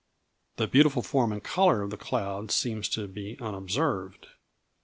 [0.55, 4.29] The beautiful form and colour of the cloud seem to be unobserved.